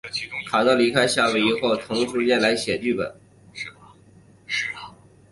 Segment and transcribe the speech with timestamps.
[0.49, 3.15] 卡特离开夏威夷后开始腾时间来写剧本。